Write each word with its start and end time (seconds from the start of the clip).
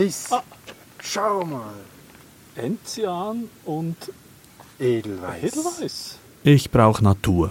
Tis. 0.00 0.32
Ah. 0.32 0.42
Schau 1.02 1.44
mal. 1.44 1.74
Enzian 2.54 3.50
und 3.66 3.96
Edelweiß. 4.78 5.42
Edelweiß. 5.42 6.18
Ich 6.42 6.70
brauche 6.70 7.04
Natur. 7.04 7.50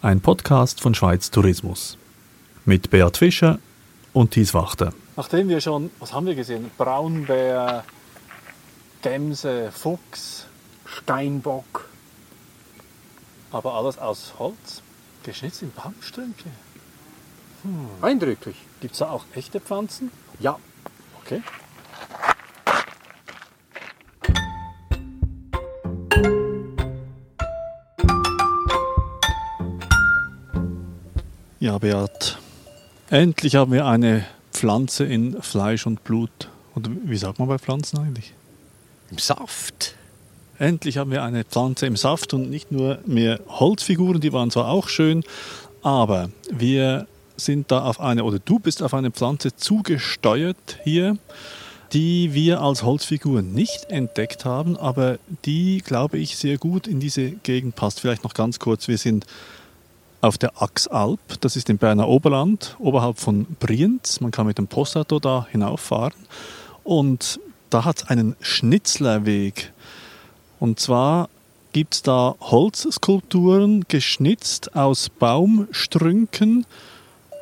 Ein 0.00 0.20
Podcast 0.20 0.80
von 0.80 0.94
Schweiz 0.94 1.32
Tourismus. 1.32 1.98
Mit 2.64 2.90
Beat 2.90 3.16
Fischer 3.16 3.58
und 4.12 4.30
Thies 4.30 4.54
Wachter. 4.54 4.92
Nachdem 5.16 5.48
wir 5.48 5.60
schon, 5.60 5.90
was 5.98 6.12
haben 6.12 6.26
wir 6.26 6.36
gesehen? 6.36 6.70
Braunbär, 6.78 7.82
Gemse, 9.02 9.72
Fuchs, 9.72 10.46
Steinbock. 10.86 11.88
aber 13.50 13.74
alles 13.74 13.98
aus 13.98 14.34
Holz, 14.38 14.82
geschnitzt 15.24 15.62
in 15.62 15.72
Baumstümpchen. 15.72 16.52
Eindrücklich. 18.00 18.56
Gibt 18.80 18.92
es 18.92 19.00
da 19.00 19.10
auch 19.10 19.24
echte 19.34 19.58
Pflanzen? 19.58 20.12
Ja. 20.38 20.60
Okay. 21.24 21.42
Ja, 31.62 31.78
Beat. 31.78 32.38
Endlich 33.08 33.54
haben 33.54 33.70
wir 33.70 33.86
eine 33.86 34.26
Pflanze 34.50 35.04
in 35.04 35.40
Fleisch 35.42 35.86
und 35.86 36.02
Blut. 36.02 36.48
Und 36.74 37.08
wie 37.08 37.16
sagt 37.16 37.38
man 37.38 37.46
bei 37.46 37.56
Pflanzen 37.56 37.98
eigentlich? 37.98 38.32
Im 39.12 39.18
Saft. 39.18 39.94
Endlich 40.58 40.98
haben 40.98 41.12
wir 41.12 41.22
eine 41.22 41.44
Pflanze 41.44 41.86
im 41.86 41.94
Saft 41.94 42.34
und 42.34 42.50
nicht 42.50 42.72
nur 42.72 42.98
mehr 43.06 43.38
Holzfiguren, 43.46 44.20
die 44.20 44.32
waren 44.32 44.50
zwar 44.50 44.66
auch 44.66 44.88
schön, 44.88 45.22
aber 45.82 46.30
wir 46.50 47.06
sind 47.36 47.70
da 47.70 47.84
auf 47.84 48.00
eine, 48.00 48.24
oder 48.24 48.40
du 48.40 48.58
bist 48.58 48.82
auf 48.82 48.92
eine 48.92 49.12
Pflanze 49.12 49.54
zugesteuert 49.54 50.80
hier, 50.82 51.16
die 51.92 52.34
wir 52.34 52.60
als 52.60 52.82
Holzfiguren 52.82 53.52
nicht 53.52 53.84
entdeckt 53.88 54.44
haben, 54.44 54.76
aber 54.76 55.20
die, 55.44 55.80
glaube 55.80 56.18
ich, 56.18 56.36
sehr 56.36 56.58
gut 56.58 56.88
in 56.88 56.98
diese 56.98 57.30
Gegend 57.30 57.76
passt. 57.76 58.00
Vielleicht 58.00 58.24
noch 58.24 58.34
ganz 58.34 58.58
kurz, 58.58 58.88
wir 58.88 58.98
sind 58.98 59.26
auf 60.22 60.38
der 60.38 60.62
Axalp, 60.62 61.20
das 61.40 61.56
ist 61.56 61.68
im 61.68 61.78
Berner 61.78 62.08
Oberland, 62.08 62.76
oberhalb 62.78 63.18
von 63.18 63.44
Brienz. 63.58 64.20
Man 64.20 64.30
kann 64.30 64.46
mit 64.46 64.56
dem 64.56 64.68
Postauto 64.68 65.18
da 65.18 65.46
hinauffahren 65.50 66.14
und 66.84 67.40
da 67.70 67.84
hat 67.84 67.98
es 67.98 68.08
einen 68.08 68.36
Schnitzlerweg. 68.40 69.72
Und 70.60 70.78
zwar 70.78 71.28
gibt 71.72 71.94
es 71.94 72.02
da 72.02 72.36
Holzskulpturen 72.40 73.84
geschnitzt 73.88 74.76
aus 74.76 75.08
Baumstrünken. 75.08 76.66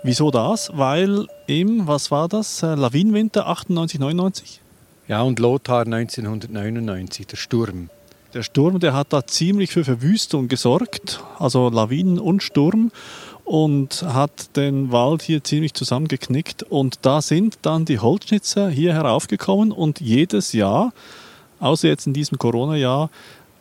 Wieso 0.03 0.31
das? 0.31 0.70
Weil 0.75 1.27
im, 1.47 1.86
was 1.86 2.11
war 2.11 2.28
das, 2.28 2.62
äh, 2.62 2.75
Lawinenwinter 2.75 3.47
98, 3.47 4.01
99? 4.01 4.61
Ja, 5.06 5.20
und 5.20 5.39
Lothar 5.39 5.81
1999, 5.81 7.27
der 7.27 7.36
Sturm. 7.36 7.91
Der 8.33 8.45
Sturm, 8.45 8.78
der 8.78 8.95
hat 8.95 9.12
da 9.12 9.27
ziemlich 9.27 9.73
für 9.73 9.84
Verwüstung 9.84 10.47
gesorgt, 10.47 11.20
also 11.41 11.69
Lawinen 11.69 12.20
und 12.20 12.45
Sturm 12.45 12.92
und 13.45 14.05
hat 14.05 14.56
den 14.56 14.92
Wald 14.92 15.23
hier 15.23 15.42
ziemlich 15.42 15.75
zusammengeknickt 15.75 16.62
und 16.62 17.01
da 17.03 17.23
sind 17.23 17.58
dann 17.62 17.86
die 17.86 17.98
Holzschnitzer 17.98 18.70
hier 18.70 18.95
heraufgekommen 18.95 19.73
und 19.73 20.01
jedes 20.01 20.53
Jahr, 20.53 20.92
außer 21.58 21.89
jetzt 21.89 22.06
in 22.06 22.12
diesem 22.12 22.39
Corona-Jahr, 22.39 23.11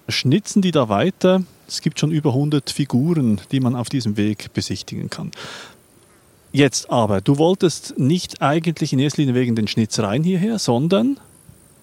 schnitzen 0.07 0.61
die 0.61 0.71
da 0.71 0.87
weiter. 0.87 1.41
Es 1.67 1.81
gibt 1.81 1.99
schon 1.99 2.11
über 2.11 2.29
100 2.29 2.69
Figuren, 2.69 3.41
die 3.51 3.61
man 3.61 3.75
auf 3.75 3.89
diesem 3.89 4.17
Weg 4.17 4.53
besichtigen 4.53 5.09
kann. 5.09 5.31
Jetzt 6.51 6.91
aber, 6.91 7.21
du 7.21 7.39
wolltest 7.39 7.97
nicht 7.97 8.43
eigentlich 8.43 8.93
in 8.93 8.99
erster 8.99 9.23
Linie 9.23 9.33
wegen 9.33 9.55
den 9.55 9.67
Schnitzereien 9.67 10.23
hierher, 10.23 10.59
sondern 10.59 11.19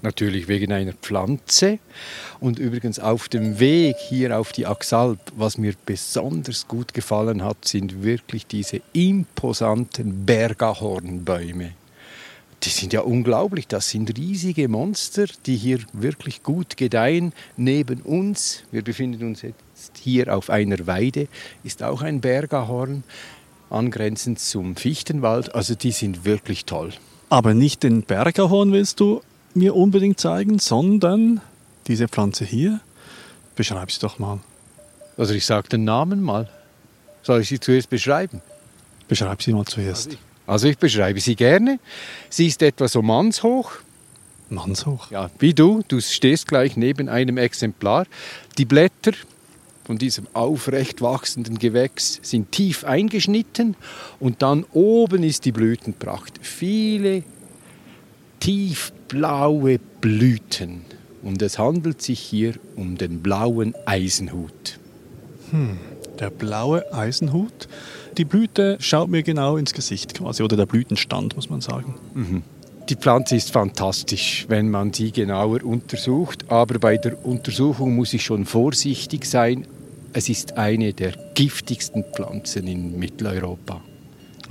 Natürlich 0.02 0.46
wegen 0.46 0.72
einer 0.72 0.92
Pflanze. 0.92 1.78
Und 2.38 2.58
übrigens 2.58 2.98
auf 2.98 3.28
dem 3.28 3.58
Weg 3.58 3.96
hier 3.98 4.38
auf 4.38 4.52
die 4.52 4.66
Axalp, 4.66 5.18
was 5.36 5.58
mir 5.58 5.74
besonders 5.86 6.68
gut 6.68 6.94
gefallen 6.94 7.42
hat, 7.42 7.64
sind 7.66 8.02
wirklich 8.02 8.46
diese 8.46 8.82
imposanten 8.92 10.26
Bergahornbäume. 10.26 11.72
Die 12.62 12.68
sind 12.70 12.92
ja 12.92 13.00
unglaublich. 13.00 13.68
Das 13.68 13.90
sind 13.90 14.16
riesige 14.18 14.68
Monster, 14.68 15.26
die 15.46 15.56
hier 15.56 15.78
wirklich 15.92 16.42
gut 16.42 16.76
gedeihen. 16.76 17.32
Neben 17.56 18.00
uns, 18.02 18.64
wir 18.70 18.82
befinden 18.82 19.26
uns 19.26 19.42
jetzt 19.42 19.98
hier 19.98 20.34
auf 20.34 20.50
einer 20.50 20.86
Weide, 20.86 21.28
ist 21.64 21.82
auch 21.82 22.02
ein 22.02 22.20
Bergahorn, 22.20 23.04
angrenzend 23.70 24.40
zum 24.40 24.76
Fichtenwald. 24.76 25.54
Also 25.54 25.74
die 25.74 25.92
sind 25.92 26.24
wirklich 26.24 26.64
toll. 26.64 26.92
Aber 27.28 27.54
nicht 27.54 27.82
den 27.82 28.02
Bergahorn 28.02 28.72
willst 28.72 29.00
du 29.00 29.20
mir 29.56 29.74
unbedingt 29.74 30.20
zeigen, 30.20 30.58
sondern 30.58 31.40
diese 31.86 32.08
Pflanze 32.08 32.44
hier. 32.44 32.80
Beschreib 33.54 33.90
sie 33.90 34.00
doch 34.00 34.18
mal. 34.18 34.40
Also 35.16 35.34
ich 35.34 35.46
sage 35.46 35.68
den 35.68 35.84
Namen 35.84 36.22
mal. 36.22 36.48
Soll 37.22 37.40
ich 37.40 37.48
sie 37.48 37.58
zuerst 37.58 37.90
beschreiben? 37.90 38.42
Beschreib 39.08 39.42
sie 39.42 39.52
mal 39.52 39.64
zuerst. 39.64 40.16
Also 40.46 40.68
ich 40.68 40.78
beschreibe 40.78 41.20
sie 41.20 41.34
gerne. 41.34 41.80
Sie 42.28 42.46
ist 42.46 42.62
etwa 42.62 42.86
so 42.86 43.02
mannshoch. 43.02 43.72
Mannshoch. 44.48 45.10
Ja, 45.10 45.30
wie 45.38 45.54
du. 45.54 45.82
Du 45.88 46.00
stehst 46.00 46.46
gleich 46.46 46.76
neben 46.76 47.08
einem 47.08 47.36
Exemplar. 47.36 48.06
Die 48.58 48.64
Blätter 48.64 49.12
von 49.84 49.98
diesem 49.98 50.26
aufrecht 50.34 51.00
wachsenden 51.00 51.58
Gewächs 51.58 52.20
sind 52.22 52.52
tief 52.52 52.84
eingeschnitten 52.84 53.76
und 54.20 54.42
dann 54.42 54.64
oben 54.72 55.22
ist 55.22 55.44
die 55.44 55.52
Blütenpracht. 55.52 56.40
Viele 56.42 57.22
tiefblaue 58.46 59.80
Blüten. 60.00 60.82
Und 61.24 61.42
es 61.42 61.58
handelt 61.58 62.00
sich 62.00 62.20
hier 62.20 62.54
um 62.76 62.96
den 62.96 63.20
blauen 63.20 63.74
Eisenhut. 63.86 64.78
Der 66.20 66.30
blaue 66.30 66.84
Eisenhut. 66.94 67.66
Die 68.16 68.24
Blüte 68.24 68.76
schaut 68.78 69.08
mir 69.08 69.24
genau 69.24 69.56
ins 69.56 69.74
Gesicht 69.74 70.14
quasi, 70.14 70.44
oder 70.44 70.56
der 70.56 70.66
Blütenstand, 70.66 71.34
muss 71.34 71.50
man 71.50 71.60
sagen. 71.60 71.96
Die 72.88 72.94
Pflanze 72.94 73.34
ist 73.34 73.50
fantastisch, 73.50 74.46
wenn 74.48 74.70
man 74.70 74.92
sie 74.92 75.10
genauer 75.10 75.64
untersucht, 75.64 76.48
aber 76.48 76.78
bei 76.78 76.98
der 76.98 77.26
Untersuchung 77.26 77.96
muss 77.96 78.14
ich 78.14 78.24
schon 78.24 78.46
vorsichtig 78.46 79.24
sein. 79.24 79.66
Es 80.12 80.28
ist 80.28 80.56
eine 80.56 80.92
der 80.92 81.14
giftigsten 81.34 82.04
Pflanzen 82.14 82.68
in 82.68 82.96
Mitteleuropa. 82.96 83.80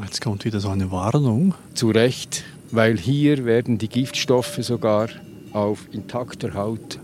Jetzt 0.03 0.19
kommt 0.19 0.43
wieder 0.43 0.59
so 0.59 0.67
eine 0.67 0.91
Warnung. 0.91 1.55
Zu 1.73 1.91
Recht, 1.91 2.43
weil 2.71 2.97
hier 2.97 3.45
werden 3.45 3.77
die 3.77 3.89
Giftstoffe 3.89 4.57
sogar 4.61 5.09
auf 5.53 5.87
intakter 5.91 6.53
Haut 6.53 6.99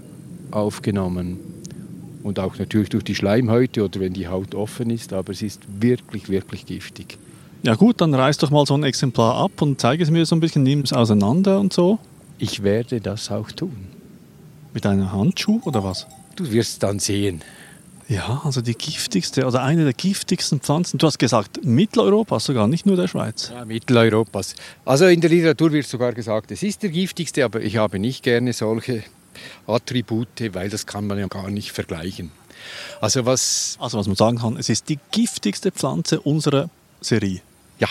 aufgenommen. 0.52 1.40
Und 2.24 2.40
auch 2.40 2.58
natürlich 2.60 2.90
durch 2.90 3.04
die 3.04 3.16
Schleimhäute 3.16 3.84
oder 3.84 4.00
wenn 4.00 4.14
die 4.14 4.28
Haut 4.28 4.54
offen 4.54 4.90
ist, 4.92 5.14
aber 5.14 5.32
es 5.32 5.42
ist 5.42 5.62
wirklich, 5.80 6.30
wirklich 6.30 6.66
giftig. 6.66 7.18
Ja 7.64 7.76
gut, 7.76 8.02
dann 8.02 8.14
reiß 8.14 8.38
doch 8.38 8.52
mal 8.52 8.66
so 8.66 8.76
ein 8.76 8.84
Exemplar 8.84 9.36
ab 9.36 9.62
und 9.62 9.80
zeige 9.80 10.04
es 10.04 10.12
mir 10.12 10.26
so 10.26 10.36
ein 10.36 10.40
bisschen, 10.40 10.64
nimm 10.64 10.82
es 10.82 10.94
auseinander 10.94 11.60
und 11.60 11.74
so. 11.74 12.00
Ich 12.38 12.64
werde 12.64 13.02
das 13.02 13.32
auch 13.32 13.52
tun. 13.52 13.88
Mit 14.74 14.86
einem 14.86 15.12
Handschuh 15.12 15.62
oder 15.66 15.84
was? 15.84 16.08
Du 16.36 16.52
wirst 16.52 16.82
dann 16.82 17.00
sehen. 17.00 17.42
Ja, 18.12 18.42
also 18.44 18.60
die 18.60 18.74
giftigste, 18.74 19.46
also 19.46 19.58
eine 19.58 19.86
der 19.86 19.94
giftigsten 19.94 20.60
Pflanzen. 20.60 20.98
Du 20.98 21.08
hast 21.08 21.18
gesagt, 21.18 21.64
Mitteleuropas 21.64 22.44
sogar, 22.44 22.68
nicht 22.68 22.86
nur 22.86 22.98
der 22.98 23.08
Schweiz. 23.08 23.54
Ja, 23.56 23.64
Mitteleuropas. 23.64 24.54
Also 24.84 25.06
in 25.06 25.22
der 25.22 25.30
Literatur 25.30 25.72
wird 25.72 25.88
sogar 25.88 26.12
gesagt, 26.12 26.52
es 26.52 26.62
ist 26.62 26.84
der 26.84 26.90
giftigste, 26.90 27.46
aber 27.46 27.62
ich 27.62 27.78
habe 27.78 28.00
nicht 28.00 28.22
gerne 28.22 28.52
solche 28.52 29.04
Attribute, 29.66 30.28
weil 30.54 30.69
das 30.69 30.86
kann 30.86 31.08
man 31.08 31.19
ja 31.19 31.28
gar 31.28 31.50
nicht 31.50 31.72
vergleichen. 31.72 32.34
Also 33.00 33.25
was, 33.25 33.78
Also 33.80 33.98
was 33.98 34.08
man 34.08 34.18
sagen 34.18 34.40
kann, 34.40 34.57
es 34.57 34.68
ist 34.68 34.90
die 34.90 35.00
giftigste 35.12 35.72
Pflanze 35.72 36.19
unserer 36.19 36.69
Serie. 37.00 37.40
ja, 37.80 37.88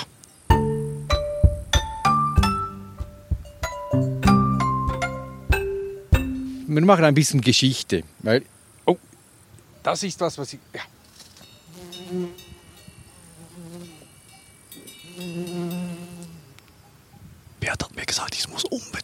wir 6.67 6.85
machen 6.85 7.05
ein 7.07 7.15
bisschen 7.15 7.41
Geschichte, 7.41 8.03
weil, 8.19 8.43
das 9.83 10.03
ist 10.03 10.21
was, 10.21 10.39
was 10.39 10.53
ich, 10.53 10.61
ja. 10.75 10.83
Beat 17.61 17.71
hat 17.71 17.95
mir 17.95 18.07
gesagt, 18.07 18.35
ich 18.35 18.49
muss 18.49 18.65
unbedingt 18.65 19.00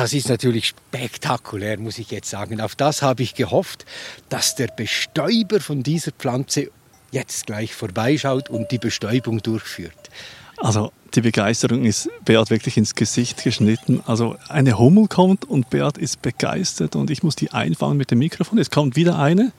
das 0.00 0.14
ist 0.14 0.30
natürlich 0.30 0.68
spektakulär, 0.68 1.78
muss 1.78 1.98
ich 1.98 2.10
jetzt 2.10 2.30
sagen. 2.30 2.62
Auf 2.62 2.74
das 2.74 3.02
habe 3.02 3.22
ich 3.22 3.34
gehofft, 3.34 3.84
dass 4.30 4.54
der 4.54 4.68
Bestäuber 4.68 5.60
von 5.60 5.82
dieser 5.82 6.10
Pflanze 6.12 6.70
jetzt 7.10 7.46
gleich 7.46 7.74
vorbeischaut 7.74 8.48
und 8.48 8.70
die 8.70 8.78
Bestäubung 8.78 9.42
durchführt. 9.42 10.08
Also 10.56 10.90
die 11.12 11.20
Begeisterung 11.20 11.84
ist 11.84 12.08
Beat 12.24 12.48
wirklich 12.48 12.78
ins 12.78 12.94
Gesicht 12.94 13.44
geschnitten. 13.44 14.02
Also 14.06 14.36
eine 14.48 14.78
Hummel 14.78 15.06
kommt 15.06 15.44
und 15.44 15.68
Beat 15.68 15.98
ist 15.98 16.22
begeistert 16.22 16.96
und 16.96 17.10
ich 17.10 17.22
muss 17.22 17.36
die 17.36 17.50
einfangen 17.50 17.98
mit 17.98 18.10
dem 18.10 18.20
Mikrofon. 18.20 18.56
Es 18.56 18.70
kommt 18.70 18.96
wieder 18.96 19.18
eine, 19.18 19.52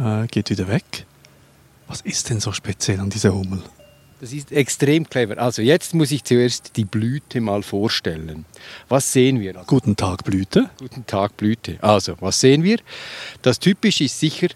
äh, 0.00 0.26
geht 0.26 0.50
wieder 0.50 0.66
weg. 0.66 1.06
Was 1.86 2.00
ist 2.00 2.28
denn 2.28 2.40
so 2.40 2.50
speziell 2.50 2.98
an 2.98 3.10
dieser 3.10 3.32
Hummel? 3.34 3.62
Das 4.20 4.34
ist 4.34 4.52
extrem 4.52 5.08
clever. 5.08 5.38
Also 5.38 5.62
jetzt 5.62 5.94
muss 5.94 6.10
ich 6.10 6.24
zuerst 6.24 6.76
die 6.76 6.84
Blüte 6.84 7.40
mal 7.40 7.62
vorstellen. 7.62 8.44
Was 8.88 9.12
sehen 9.14 9.40
wir? 9.40 9.56
Also, 9.56 9.66
Guten 9.66 9.96
Tag, 9.96 10.24
Blüte. 10.24 10.68
Guten 10.78 11.06
Tag, 11.06 11.38
Blüte. 11.38 11.78
Also, 11.80 12.16
was 12.20 12.38
sehen 12.38 12.62
wir? 12.62 12.78
Das 13.40 13.58
typisch 13.58 14.02
ist 14.02 14.20
sicher 14.20 14.48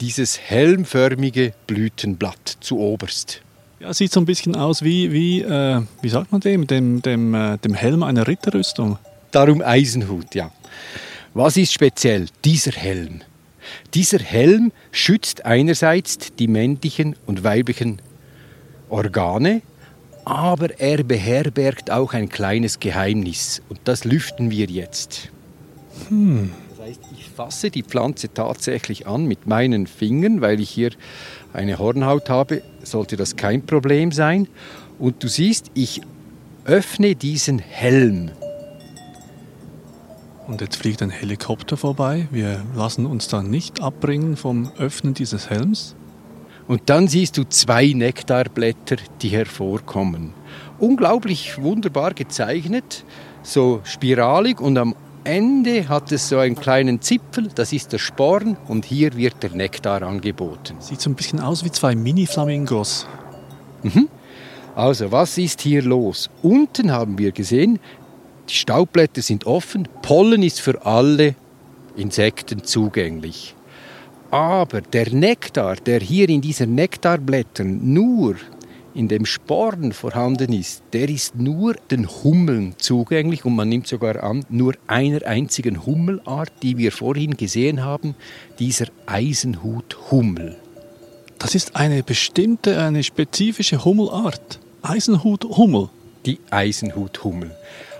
dieses 0.00 0.38
helmförmige 0.38 1.52
Blütenblatt 1.66 2.58
zu 2.60 2.78
oberst. 2.78 3.42
Ja, 3.80 3.92
sieht 3.92 4.12
so 4.12 4.20
ein 4.20 4.26
bisschen 4.26 4.54
aus 4.54 4.82
wie, 4.82 5.12
wie, 5.12 5.42
äh, 5.42 5.82
wie 6.00 6.08
sagt 6.08 6.30
man 6.30 6.40
dem, 6.40 6.68
dem, 6.68 7.02
dem, 7.02 7.34
äh, 7.34 7.58
dem 7.58 7.74
Helm 7.74 8.04
einer 8.04 8.28
Ritterrüstung. 8.28 8.98
Darum 9.32 9.62
Eisenhut, 9.62 10.36
ja. 10.36 10.52
Was 11.34 11.56
ist 11.56 11.72
speziell? 11.72 12.26
Dieser 12.44 12.72
Helm. 12.72 13.22
Dieser 13.94 14.20
Helm 14.20 14.70
schützt 14.92 15.44
einerseits 15.44 16.34
die 16.38 16.46
männlichen 16.46 17.16
und 17.26 17.42
weiblichen 17.42 18.00
Organe, 18.90 19.62
aber 20.24 20.78
er 20.78 21.02
beherbergt 21.04 21.90
auch 21.90 22.12
ein 22.12 22.28
kleines 22.28 22.80
Geheimnis 22.80 23.62
und 23.68 23.80
das 23.84 24.04
lüften 24.04 24.50
wir 24.50 24.66
jetzt. 24.66 25.30
Hm. 26.08 26.50
Das 26.70 26.86
heißt, 26.86 27.00
ich 27.16 27.24
fasse 27.24 27.70
die 27.70 27.82
Pflanze 27.82 28.32
tatsächlich 28.32 29.06
an 29.06 29.26
mit 29.26 29.46
meinen 29.46 29.86
Fingern, 29.86 30.40
weil 30.40 30.60
ich 30.60 30.70
hier 30.70 30.90
eine 31.52 31.78
Hornhaut 31.78 32.28
habe, 32.28 32.62
sollte 32.82 33.16
das 33.16 33.36
kein 33.36 33.64
Problem 33.64 34.12
sein. 34.12 34.48
Und 34.98 35.22
du 35.22 35.28
siehst, 35.28 35.70
ich 35.74 36.02
öffne 36.64 37.14
diesen 37.14 37.58
Helm. 37.58 38.30
Und 40.46 40.60
jetzt 40.62 40.76
fliegt 40.76 41.02
ein 41.02 41.10
Helikopter 41.10 41.76
vorbei. 41.76 42.26
Wir 42.30 42.64
lassen 42.74 43.06
uns 43.06 43.28
da 43.28 43.42
nicht 43.42 43.82
abbringen 43.82 44.36
vom 44.36 44.70
Öffnen 44.78 45.14
dieses 45.14 45.50
Helms. 45.50 45.94
Und 46.68 46.82
dann 46.90 47.08
siehst 47.08 47.38
du 47.38 47.44
zwei 47.44 47.92
Nektarblätter, 47.94 48.96
die 49.22 49.30
hervorkommen. 49.30 50.34
Unglaublich 50.78 51.60
wunderbar 51.60 52.12
gezeichnet, 52.14 53.04
so 53.42 53.80
spiralig 53.84 54.60
und 54.60 54.76
am 54.76 54.94
Ende 55.24 55.88
hat 55.88 56.12
es 56.12 56.28
so 56.28 56.38
einen 56.38 56.54
kleinen 56.54 57.00
Zipfel, 57.00 57.48
das 57.54 57.72
ist 57.72 57.92
der 57.92 57.98
Sporn 57.98 58.56
und 58.68 58.84
hier 58.84 59.16
wird 59.16 59.42
der 59.42 59.50
Nektar 59.50 60.02
angeboten. 60.02 60.76
Sieht 60.80 61.00
so 61.00 61.10
ein 61.10 61.16
bisschen 61.16 61.40
aus 61.40 61.64
wie 61.64 61.70
zwei 61.70 61.94
Mini-Flamingos. 61.94 63.06
Mhm. 63.82 64.08
Also, 64.74 65.10
was 65.10 65.36
ist 65.38 65.60
hier 65.62 65.82
los? 65.82 66.30
Unten 66.42 66.92
haben 66.92 67.18
wir 67.18 67.32
gesehen, 67.32 67.80
die 68.48 68.54
Staubblätter 68.54 69.22
sind 69.22 69.46
offen, 69.46 69.88
Pollen 70.02 70.42
ist 70.42 70.60
für 70.60 70.86
alle 70.86 71.34
Insekten 71.96 72.62
zugänglich. 72.62 73.54
Aber 74.30 74.82
der 74.82 75.10
Nektar, 75.14 75.76
der 75.76 76.00
hier 76.00 76.28
in 76.28 76.42
diesen 76.42 76.74
Nektarblättern 76.74 77.80
nur 77.94 78.36
in 78.94 79.08
dem 79.08 79.24
Sporn 79.24 79.92
vorhanden 79.92 80.52
ist, 80.52 80.82
der 80.92 81.08
ist 81.08 81.36
nur 81.36 81.74
den 81.90 82.06
Hummeln 82.06 82.74
zugänglich 82.78 83.44
und 83.44 83.54
man 83.54 83.68
nimmt 83.68 83.86
sogar 83.86 84.22
an, 84.22 84.44
nur 84.50 84.74
einer 84.86 85.24
einzigen 85.24 85.86
Hummelart, 85.86 86.52
die 86.62 86.76
wir 86.76 86.92
vorhin 86.92 87.36
gesehen 87.36 87.84
haben, 87.84 88.14
dieser 88.58 88.86
Eisenhuthummel. 89.06 90.56
Das 91.38 91.54
ist 91.54 91.76
eine 91.76 92.02
bestimmte, 92.02 92.82
eine 92.82 93.04
spezifische 93.04 93.84
Hummelart. 93.84 94.58
Eisenhuthummel. 94.82 95.88
Die 96.26 96.40
Eisenhuthummel. 96.50 97.52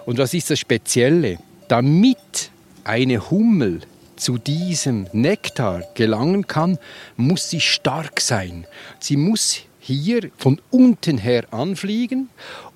Und 0.04 0.18
was 0.18 0.34
ist 0.34 0.50
das 0.50 0.58
Spezielle? 0.58 1.38
Damit 1.68 2.50
eine 2.84 3.30
Hummel 3.30 3.82
zu 4.18 4.38
diesem 4.38 5.06
Nektar 5.12 5.82
gelangen 5.94 6.46
kann, 6.46 6.78
muss 7.16 7.50
sie 7.50 7.60
stark 7.60 8.20
sein. 8.20 8.66
Sie 8.98 9.16
muss 9.16 9.60
hier 9.80 10.30
von 10.36 10.60
unten 10.70 11.16
her 11.16 11.46
anfliegen 11.52 12.28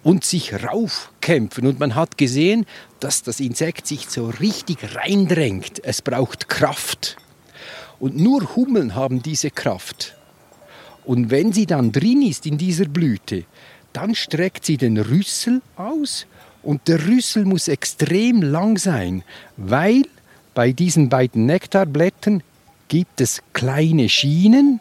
und 0.02 0.24
sich 0.24 0.54
raufkämpfen. 0.64 1.66
Und 1.66 1.78
man 1.78 1.94
hat 1.94 2.16
gesehen, 2.16 2.64
dass 3.00 3.22
das 3.22 3.40
Insekt 3.40 3.86
sich 3.86 4.08
so 4.08 4.28
richtig 4.28 4.94
reindrängt. 4.94 5.84
Es 5.84 6.00
braucht 6.00 6.48
Kraft. 6.48 7.16
Und 8.00 8.16
nur 8.16 8.56
Hummeln 8.56 8.94
haben 8.94 9.22
diese 9.22 9.50
Kraft. 9.50 10.16
Und 11.04 11.30
wenn 11.30 11.52
sie 11.52 11.66
dann 11.66 11.92
drin 11.92 12.22
ist 12.22 12.46
in 12.46 12.58
dieser 12.58 12.86
Blüte, 12.86 13.44
dann 13.92 14.14
streckt 14.14 14.64
sie 14.64 14.76
den 14.76 14.96
Rüssel 14.96 15.60
aus 15.76 16.26
und 16.62 16.88
der 16.88 17.06
Rüssel 17.06 17.44
muss 17.44 17.68
extrem 17.68 18.40
lang 18.40 18.78
sein, 18.78 19.24
weil 19.56 20.04
bei 20.54 20.72
diesen 20.72 21.08
beiden 21.08 21.46
Nektarblättern 21.46 22.42
gibt 22.88 23.20
es 23.20 23.42
kleine 23.52 24.08
Schienen. 24.08 24.80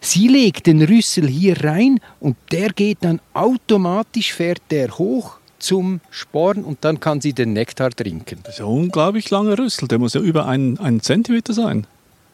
Sie 0.00 0.28
legt 0.28 0.66
den 0.66 0.82
Rüssel 0.82 1.28
hier 1.28 1.62
rein 1.64 2.00
und 2.18 2.36
der 2.50 2.70
geht 2.70 2.98
dann 3.02 3.20
automatisch, 3.34 4.32
fährt 4.32 4.62
der 4.70 4.96
hoch 4.98 5.38
zum 5.58 6.00
Sporn 6.10 6.64
und 6.64 6.78
dann 6.84 7.00
kann 7.00 7.20
sie 7.20 7.32
den 7.32 7.52
Nektar 7.52 7.90
trinken. 7.90 8.40
Das 8.44 8.54
ist 8.54 8.60
ein 8.60 8.66
unglaublich 8.66 9.30
langer 9.30 9.58
Rüssel, 9.58 9.88
der 9.88 9.98
muss 9.98 10.14
ja 10.14 10.20
über 10.20 10.46
einen, 10.46 10.78
einen 10.78 11.00
Zentimeter 11.00 11.52
sein. 11.52 11.86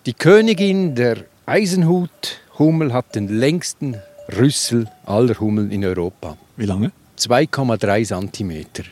Die 0.07 0.15
Königin 0.15 0.95
der 0.95 1.25
Eisenhuthummel 1.47 2.93
hat 2.93 3.15
den 3.15 3.29
längsten 3.29 3.97
Rüssel 4.37 4.89
aller 5.05 5.39
Hummeln 5.39 5.71
in 5.71 5.85
Europa. 5.85 6.37
Wie 6.57 6.67
lange? 6.67 6.93
2,3 7.19 8.07
Zentimeter. 8.07 8.85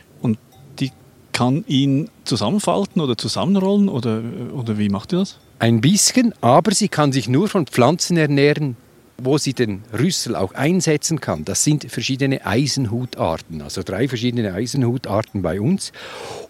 Kann 1.41 1.65
ihn 1.65 2.07
zusammenfalten 2.23 3.01
oder 3.01 3.17
zusammenrollen 3.17 3.89
oder, 3.89 4.21
oder 4.53 4.77
wie 4.77 4.89
macht 4.89 5.11
ihr 5.11 5.17
das? 5.21 5.39
Ein 5.57 5.81
bisschen, 5.81 6.35
aber 6.39 6.71
sie 6.71 6.87
kann 6.87 7.11
sich 7.11 7.27
nur 7.27 7.47
von 7.47 7.65
Pflanzen 7.65 8.15
ernähren, 8.15 8.77
wo 9.17 9.39
sie 9.39 9.55
den 9.55 9.81
Rüssel 9.91 10.35
auch 10.35 10.53
einsetzen 10.53 11.19
kann. 11.19 11.43
Das 11.43 11.63
sind 11.63 11.89
verschiedene 11.89 12.45
Eisenhutarten, 12.45 13.63
also 13.63 13.81
drei 13.81 14.07
verschiedene 14.07 14.53
Eisenhutarten 14.53 15.41
bei 15.41 15.59
uns. 15.59 15.93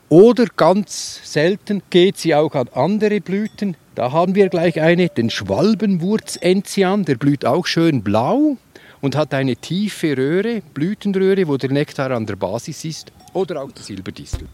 Oder 0.10 0.48
ganz 0.58 1.22
selten 1.24 1.84
geht 1.90 2.18
sie 2.18 2.36
auch 2.36 2.54
an 2.54 2.68
andere 2.74 3.22
Blüten. 3.22 3.78
Da 3.96 4.12
haben 4.12 4.36
wir 4.36 4.50
gleich 4.50 4.82
eine, 4.82 5.08
den 5.08 5.30
Schwalbenwurzenzian, 5.30 7.06
der 7.06 7.16
blüht 7.16 7.46
auch 7.46 7.66
schön 7.66 8.04
blau 8.04 8.58
und 9.00 9.16
hat 9.16 9.34
eine 9.34 9.56
tiefe 9.56 10.18
Röhre, 10.18 10.62
Blütenröhre, 10.74 11.48
wo 11.48 11.56
der 11.56 11.72
Nektar 11.72 12.12
an 12.12 12.26
der 12.26 12.36
Basis 12.36 12.84
ist. 12.84 13.14
Oder 13.32 13.64
auch 13.64 13.72
die 13.72 13.84
Silberdistel. 13.84 14.50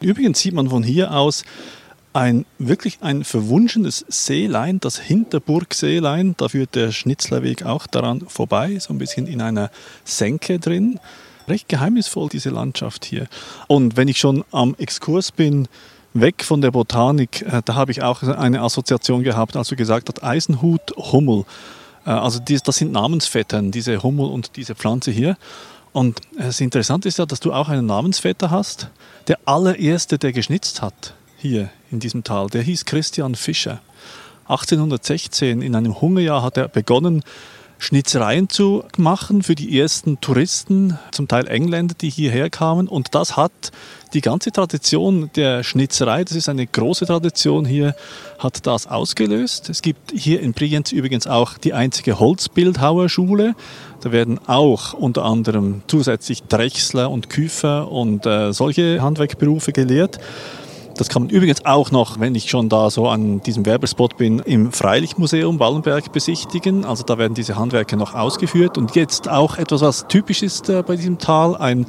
Übrigens 0.00 0.40
sieht 0.40 0.54
man 0.54 0.70
von 0.70 0.82
hier 0.82 1.12
aus 1.12 1.44
ein 2.12 2.44
wirklich 2.58 2.98
ein 3.02 3.22
verwunschenes 3.22 4.04
Seelein, 4.08 4.80
das 4.80 4.98
Hinterburgseelein. 4.98 6.34
Da 6.36 6.48
führt 6.48 6.74
der 6.74 6.90
Schnitzlerweg 6.90 7.64
auch 7.64 7.86
daran 7.86 8.22
vorbei, 8.26 8.78
so 8.78 8.92
ein 8.92 8.98
bisschen 8.98 9.26
in 9.26 9.40
einer 9.40 9.70
Senke 10.04 10.58
drin. 10.58 10.98
Recht 11.46 11.68
geheimnisvoll 11.68 12.28
diese 12.28 12.50
Landschaft 12.50 13.04
hier. 13.04 13.28
Und 13.68 13.96
wenn 13.96 14.08
ich 14.08 14.18
schon 14.18 14.44
am 14.50 14.74
Exkurs 14.78 15.32
bin, 15.32 15.68
weg 16.14 16.44
von 16.44 16.60
der 16.60 16.70
Botanik, 16.70 17.42
äh, 17.42 17.62
da 17.64 17.74
habe 17.74 17.92
ich 17.92 18.02
auch 18.02 18.22
eine 18.22 18.62
Assoziation 18.62 19.22
gehabt, 19.22 19.56
als 19.56 19.68
du 19.68 19.76
gesagt 19.76 20.08
hast, 20.08 20.24
Eisenhut, 20.24 20.96
Hummel. 20.96 21.44
Äh, 22.04 22.10
also 22.10 22.40
das 22.40 22.76
sind 22.76 22.92
Namensvettern, 22.92 23.70
diese 23.70 24.02
Hummel 24.02 24.26
und 24.26 24.56
diese 24.56 24.74
Pflanze 24.74 25.10
hier. 25.10 25.36
Und 25.92 26.20
das 26.36 26.60
Interessante 26.60 27.08
ist 27.08 27.18
ja, 27.18 27.26
dass 27.26 27.40
du 27.40 27.52
auch 27.52 27.68
einen 27.68 27.86
Namensvetter 27.86 28.50
hast. 28.50 28.88
Der 29.26 29.38
allererste, 29.44 30.18
der 30.18 30.32
geschnitzt 30.32 30.82
hat 30.82 31.14
hier 31.36 31.70
in 31.90 32.00
diesem 32.00 32.22
Tal, 32.22 32.48
der 32.48 32.62
hieß 32.62 32.84
Christian 32.84 33.34
Fischer. 33.34 33.80
1816, 34.44 35.62
in 35.62 35.74
einem 35.74 36.00
Hungerjahr, 36.00 36.42
hat 36.42 36.56
er 36.56 36.68
begonnen, 36.68 37.22
Schnitzereien 37.80 38.50
zu 38.50 38.84
machen 38.98 39.42
für 39.42 39.54
die 39.54 39.80
ersten 39.80 40.20
Touristen, 40.20 40.98
zum 41.12 41.28
Teil 41.28 41.48
Engländer, 41.48 41.94
die 41.98 42.10
hierher 42.10 42.50
kamen. 42.50 42.86
Und 42.86 43.14
das 43.14 43.38
hat 43.38 43.72
die 44.12 44.20
ganze 44.20 44.52
Tradition 44.52 45.30
der 45.34 45.64
Schnitzerei, 45.64 46.24
das 46.24 46.36
ist 46.36 46.50
eine 46.50 46.66
große 46.66 47.06
Tradition 47.06 47.64
hier, 47.64 47.94
hat 48.38 48.66
das 48.66 48.86
ausgelöst. 48.86 49.70
Es 49.70 49.80
gibt 49.80 50.12
hier 50.12 50.40
in 50.40 50.52
Brienz 50.52 50.92
übrigens 50.92 51.26
auch 51.26 51.56
die 51.56 51.72
einzige 51.72 52.20
Holzbildhauerschule. 52.20 53.54
Da 54.02 54.12
werden 54.12 54.38
auch 54.46 54.92
unter 54.92 55.24
anderem 55.24 55.82
zusätzlich 55.86 56.42
Drechsler 56.42 57.10
und 57.10 57.30
Küfer 57.30 57.90
und 57.90 58.26
äh, 58.26 58.52
solche 58.52 59.00
Handwerkberufe 59.00 59.72
gelehrt. 59.72 60.20
Das 61.00 61.08
kann 61.08 61.22
man 61.22 61.30
übrigens 61.30 61.64
auch 61.64 61.90
noch, 61.90 62.20
wenn 62.20 62.34
ich 62.34 62.50
schon 62.50 62.68
da 62.68 62.90
so 62.90 63.08
an 63.08 63.40
diesem 63.40 63.64
Werbespot 63.64 64.18
bin, 64.18 64.38
im 64.40 64.70
Freilichtmuseum 64.70 65.58
Wallenberg 65.58 66.12
besichtigen. 66.12 66.84
Also 66.84 67.04
da 67.04 67.16
werden 67.16 67.32
diese 67.32 67.56
Handwerke 67.56 67.96
noch 67.96 68.14
ausgeführt. 68.14 68.76
Und 68.76 68.94
jetzt 68.94 69.26
auch 69.26 69.56
etwas, 69.56 69.80
was 69.80 70.08
typisch 70.08 70.42
ist 70.42 70.68
äh, 70.68 70.82
bei 70.86 70.96
diesem 70.96 71.16
Tal, 71.16 71.56
ein 71.56 71.86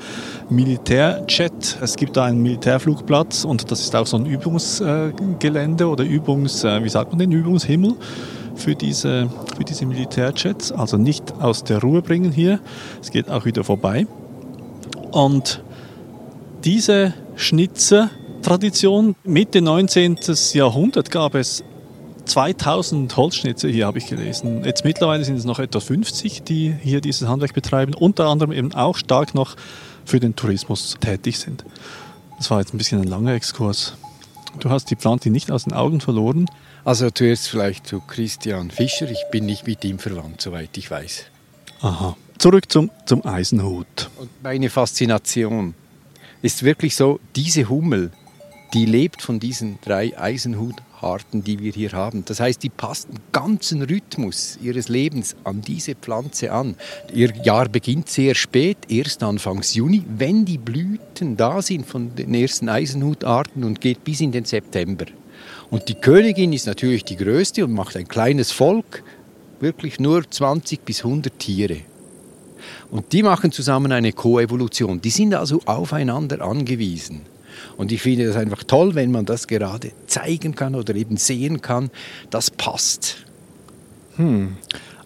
Militärjet. 0.50 1.78
Es 1.82 1.98
gibt 1.98 2.16
da 2.16 2.24
einen 2.24 2.42
Militärflugplatz 2.42 3.44
und 3.44 3.70
das 3.70 3.82
ist 3.82 3.94
auch 3.98 4.08
so 4.08 4.16
ein 4.16 4.26
Übungsgelände 4.26 5.90
oder 5.90 6.06
Übungs, 6.06 6.64
äh, 6.64 6.82
wie 6.82 6.88
sagt 6.90 7.12
man 7.12 7.20
den, 7.20 7.34
Übungshimmel 7.34 7.96
für 8.56 8.76
diese, 8.76 9.30
für 9.58 9.66
diese 9.66 9.86
Militärjets. 9.88 10.72
Also 10.72 10.96
nicht 10.96 11.34
aus 11.42 11.66
der 11.66 11.82
Ruhe 11.82 12.02
bringen 12.02 12.32
hier. 12.32 12.62
Es 13.02 13.12
geht 13.12 13.30
auch 13.30 13.44
wieder 13.44 13.66
vorbei. 13.66 14.08
Und 15.12 15.62
diese 16.64 17.14
Schnitzertradition, 18.42 19.16
Mitte 19.24 19.62
19. 19.62 20.18
Jahrhundert 20.54 21.12
gab 21.12 21.36
es 21.36 21.64
2000 22.26 23.16
Holzschnitzer 23.16 23.70
hier, 23.70 23.86
habe 23.86 24.00
ich 24.00 24.08
gelesen. 24.08 24.66
Jetzt 24.66 24.84
mittlerweile 24.84 25.24
sind 25.24 25.36
es 25.36 25.46
noch 25.46 25.60
etwa 25.60 25.80
50, 25.80 26.42
die 26.42 26.74
hier 26.82 27.02
dieses 27.02 27.28
Handwerk 27.28 27.54
betreiben, 27.54 27.94
unter 27.94 28.26
anderem 28.26 28.52
eben 28.52 28.74
auch 28.74 28.98
stark 28.98 29.36
noch 29.36 29.56
für 30.06 30.20
den 30.20 30.36
Tourismus 30.36 30.98
tätig 31.00 31.38
sind. 31.38 31.64
Das 32.40 32.50
war 32.50 32.60
jetzt 32.60 32.74
ein 32.74 32.80
bisschen 32.80 33.00
ein 33.00 33.08
langer 33.08 33.36
Exkurs. 33.36 33.94
Du 34.60 34.72
hast 34.72 34.90
die 34.90 34.96
Pflanze 34.96 35.30
nicht 35.30 35.52
aus 35.52 35.66
den 35.66 35.74
Augen 35.74 36.02
verloren. 36.02 36.48
Also 36.84 37.12
zuerst 37.12 37.48
vielleicht 37.48 37.86
zu 37.86 38.00
Christian 38.00 38.72
Fischer. 38.72 39.08
Ich 39.08 39.24
bin 39.32 39.46
nicht 39.46 39.68
mit 39.68 39.86
ihm 39.86 40.00
verwandt, 40.00 40.42
soweit 40.42 40.76
ich 40.78 40.90
weiß. 40.90 41.26
Aha. 41.82 42.18
Zurück 42.40 42.72
zum, 42.72 42.90
zum 43.06 43.24
Eisenhut. 43.24 44.10
Und 44.18 44.32
meine 44.42 44.72
Faszination 44.72 45.76
ist 46.42 46.64
wirklich 46.64 46.96
so, 46.96 47.20
diese 47.36 47.70
Hummel, 47.70 48.10
die 48.74 48.86
lebt 48.86 49.22
von 49.22 49.40
diesen 49.40 49.80
drei 49.82 50.18
Eisenhutarten, 50.18 51.44
die 51.44 51.60
wir 51.60 51.74
hier 51.74 51.92
haben. 51.92 52.24
Das 52.26 52.40
heißt, 52.40 52.64
die 52.64 52.70
passt 52.70 53.10
den 53.10 53.20
ganzen 53.32 53.82
Rhythmus 53.82 54.58
ihres 54.62 54.88
Lebens 54.88 55.36
an 55.44 55.62
diese 55.62 55.96
Pflanze 55.96 56.52
an. 56.52 56.76
Ihr 57.14 57.34
Jahr 57.44 57.68
beginnt 57.68 58.10
sehr 58.10 58.34
spät, 58.34 58.78
erst 58.88 59.24
Anfangs 59.24 59.74
Juni, 59.74 60.04
wenn 60.18 60.46
die 60.46 60.58
Blüten 60.58 61.36
da 61.36 61.62
sind 61.62 61.86
von 61.86 62.16
den 62.16 62.34
ersten 62.34 62.70
Eisenhutarten 62.70 63.64
und 63.64 63.82
geht 63.82 64.04
bis 64.04 64.22
in 64.22 64.32
den 64.32 64.46
September. 64.46 65.06
Und 65.70 65.90
die 65.90 65.96
Königin 65.96 66.54
ist 66.54 66.68
natürlich 66.68 67.04
die 67.04 67.18
größte 67.18 67.66
und 67.66 67.74
macht 67.74 67.98
ein 67.98 68.08
kleines 68.08 68.52
Volk, 68.52 69.04
wirklich 69.60 70.00
nur 70.00 70.30
20 70.30 70.86
bis 70.86 71.04
100 71.04 71.38
Tiere. 71.38 71.82
Und 72.90 73.12
die 73.12 73.24
machen 73.24 73.52
zusammen 73.52 73.92
eine 73.92 74.14
Koevolution. 74.14 75.02
Die 75.02 75.10
sind 75.10 75.34
also 75.34 75.62
aufeinander 75.66 76.42
angewiesen. 76.42 77.22
Und 77.78 77.92
ich 77.92 78.02
finde 78.02 78.28
das 78.28 78.36
einfach 78.36 78.64
toll, 78.64 78.96
wenn 78.96 79.12
man 79.12 79.26
das 79.26 79.48
gerade 79.48 79.92
zeigen 80.08 80.56
kann 80.56 80.76
oder 80.76 80.96
eben 80.96 81.18
sehen 81.18 81.62
kann. 81.62 81.90
Das 82.30 82.52
passt. 82.52 83.18
Hm. 84.16 84.58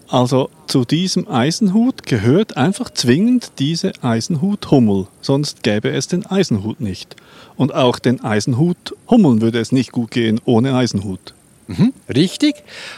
Also 0.07 0.49
zu 0.67 0.85
diesem 0.85 1.27
Eisenhut 1.27 2.05
gehört 2.05 2.57
einfach 2.57 2.91
zwingend 2.91 3.53
diese 3.57 3.91
Eisenhuthummel, 4.03 5.07
sonst 5.19 5.63
gäbe 5.63 5.89
es 5.89 6.07
den 6.07 6.25
Eisenhut 6.27 6.79
nicht. 6.79 7.15
Und 7.55 7.73
auch 7.73 7.97
den 7.97 8.23
Eisenhuthummeln 8.23 9.41
würde 9.41 9.59
es 9.59 9.71
nicht 9.71 9.91
gut 9.91 10.11
gehen 10.11 10.39
ohne 10.45 10.75
Eisenhut. 10.75 11.33
Mhm, 11.67 11.93
richtig. 12.13 12.55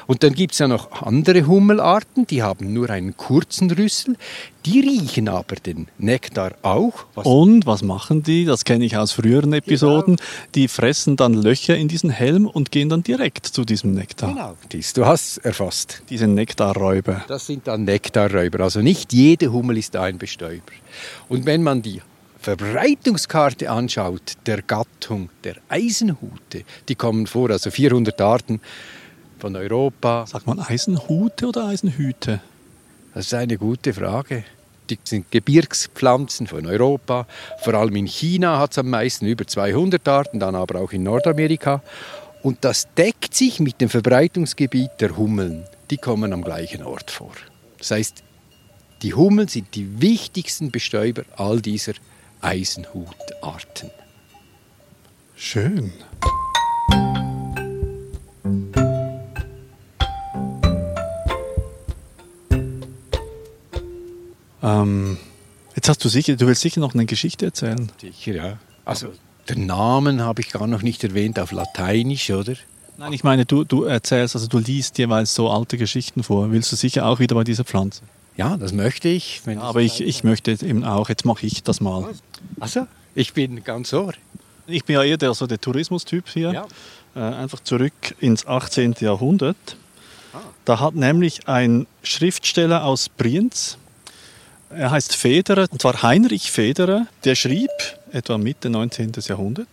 Und 0.07 0.23
dann 0.23 0.33
gibt 0.33 0.53
es 0.53 0.59
ja 0.59 0.67
noch 0.67 1.01
andere 1.01 1.47
Hummelarten, 1.47 2.27
die 2.27 2.43
haben 2.43 2.73
nur 2.73 2.89
einen 2.89 3.15
kurzen 3.15 3.71
Rüssel. 3.71 4.17
Die 4.65 4.81
riechen 4.81 5.29
aber 5.29 5.55
den 5.55 5.87
Nektar 5.97 6.51
auch. 6.61 7.05
Was 7.15 7.25
und 7.25 7.65
was 7.65 7.81
machen 7.83 8.23
die? 8.23 8.43
Das 8.43 8.65
kenne 8.65 8.83
ich 8.83 8.97
aus 8.97 9.13
früheren 9.13 9.53
Episoden. 9.53 10.17
Genau. 10.17 10.29
Die 10.55 10.67
fressen 10.67 11.15
dann 11.15 11.33
Löcher 11.33 11.77
in 11.77 11.87
diesen 11.87 12.09
Helm 12.09 12.47
und 12.47 12.71
gehen 12.71 12.89
dann 12.89 13.03
direkt 13.03 13.45
zu 13.45 13.63
diesem 13.63 13.93
Nektar. 13.93 14.33
Genau, 14.33 14.55
dies, 14.73 14.91
du 14.91 15.05
hast 15.05 15.37
erfasst. 15.37 16.01
Diese 16.09 16.27
Nektarräuber. 16.27 17.23
Das 17.29 17.45
sind 17.45 17.67
dann 17.67 17.85
Nektarräuber. 17.85 18.59
Also 18.59 18.81
nicht 18.81 19.13
jede 19.13 19.53
Hummel 19.53 19.77
ist 19.77 19.95
ein 19.95 20.17
Bestäuber. 20.17 20.73
Und 21.29 21.45
wenn 21.45 21.63
man 21.63 21.81
die 21.81 22.01
Verbreitungskarte 22.47 23.69
anschaut 23.69 24.37
der 24.45 24.61
Gattung 24.61 25.29
der 25.43 25.55
Eisenhute, 25.67 26.63
die 26.87 26.95
kommen 26.95 27.27
vor, 27.27 27.49
also 27.49 27.69
400 27.69 28.21
Arten 28.21 28.61
von 29.37 29.53
Europa. 29.57 30.25
Sagt 30.25 30.47
man 30.47 30.61
Eisenhute 30.61 31.47
oder 31.47 31.65
Eisenhüte? 31.65 32.39
Das 33.13 33.25
ist 33.25 33.33
eine 33.33 33.57
gute 33.57 33.93
Frage. 33.93 34.45
Die 34.89 34.97
sind 35.03 35.29
Gebirgspflanzen 35.29 36.47
von 36.47 36.65
Europa. 36.65 37.27
Vor 37.65 37.73
allem 37.73 37.97
in 37.97 38.05
China 38.05 38.59
hat 38.59 38.71
es 38.71 38.77
am 38.77 38.91
meisten 38.91 39.25
über 39.25 39.45
200 39.45 40.07
Arten, 40.07 40.39
dann 40.39 40.55
aber 40.55 40.79
auch 40.79 40.93
in 40.93 41.03
Nordamerika. 41.03 41.83
Und 42.43 42.63
das 42.63 42.87
deckt 42.95 43.35
sich 43.35 43.59
mit 43.59 43.81
dem 43.81 43.89
Verbreitungsgebiet 43.89 44.91
der 45.01 45.17
Hummeln. 45.17 45.65
Die 45.91 45.97
kommen 45.97 46.31
am 46.31 46.45
gleichen 46.45 46.81
Ort 46.83 47.11
vor. 47.11 47.33
Das 47.77 47.91
heißt, 47.91 48.23
die 49.01 49.13
Hummeln 49.13 49.49
sind 49.49 49.75
die 49.75 50.01
wichtigsten 50.01 50.71
Bestäuber 50.71 51.23
all 51.35 51.59
dieser 51.59 51.91
Eisenhutarten. 52.41 53.91
Schön. 55.35 55.93
Ähm, 64.63 65.17
jetzt 65.75 65.89
hast 65.89 66.03
du 66.03 66.09
sicher, 66.09 66.35
du 66.35 66.47
willst 66.47 66.61
sicher 66.61 66.79
noch 66.79 66.93
eine 66.93 67.05
Geschichte 67.05 67.45
erzählen. 67.45 67.91
Sicher, 68.01 68.33
ja. 68.33 68.57
Also 68.85 69.13
den 69.49 69.65
Namen 69.65 70.21
habe 70.21 70.41
ich 70.41 70.49
gar 70.49 70.67
noch 70.67 70.81
nicht 70.81 71.03
erwähnt 71.03 71.39
auf 71.39 71.51
Lateinisch, 71.51 72.29
oder? 72.31 72.55
Nein, 72.97 73.13
ich 73.13 73.23
meine, 73.23 73.45
du, 73.45 73.63
du 73.63 73.83
erzählst, 73.83 74.35
also 74.35 74.47
du 74.47 74.57
liest 74.57 74.97
jeweils 74.97 75.33
so 75.33 75.49
alte 75.49 75.77
Geschichten 75.77 76.23
vor. 76.23 76.51
Willst 76.51 76.71
du 76.71 76.75
sicher 76.75 77.05
auch 77.05 77.19
wieder 77.19 77.35
bei 77.35 77.43
dieser 77.43 77.63
Pflanze? 77.63 78.01
Ja, 78.37 78.55
das 78.55 78.71
möchte 78.71 79.09
ich. 79.09 79.41
Ja, 79.45 79.61
aber 79.61 79.81
ich, 79.81 79.99
ich 79.99 80.23
möchte 80.23 80.51
eben 80.51 80.83
auch, 80.83 81.09
jetzt 81.09 81.25
mache 81.25 81.45
ich 81.45 81.63
das 81.63 81.81
mal. 81.81 82.05
Also, 82.59 82.87
ich 83.15 83.33
bin 83.33 83.63
ganz 83.63 83.91
ohr. 83.93 84.13
Ich 84.67 84.85
bin 84.85 84.95
ja 84.95 85.03
eher 85.03 85.17
der, 85.17 85.33
so 85.33 85.47
der 85.47 85.59
Tourismustyp 85.59 86.29
hier. 86.29 86.51
Ja. 86.53 86.67
Äh, 87.15 87.19
einfach 87.19 87.59
zurück 87.61 88.15
ins 88.19 88.45
18. 88.45 88.95
Jahrhundert. 88.99 89.57
Ah. 90.33 90.41
Da 90.65 90.79
hat 90.79 90.93
nämlich 90.93 91.47
ein 91.47 91.87
Schriftsteller 92.03 92.83
aus 92.83 93.09
Brienz, 93.09 93.77
er 94.69 94.91
heißt 94.91 95.15
Federer, 95.15 95.67
und 95.71 95.81
zwar 95.81 96.03
Heinrich 96.03 96.51
Federer, 96.51 97.07
der 97.23 97.35
schrieb, 97.35 97.71
etwa 98.11 98.37
Mitte 98.37 98.69
19. 98.69 99.13
Jahrhundert, 99.25 99.67